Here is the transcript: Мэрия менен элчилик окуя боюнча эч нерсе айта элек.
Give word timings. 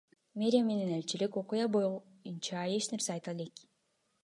Мэрия 0.41 0.63
менен 0.69 0.93
элчилик 0.95 1.33
окуя 1.41 1.67
боюнча 1.75 2.65
эч 2.79 2.89
нерсе 2.95 3.15
айта 3.17 3.37
элек. 3.37 3.65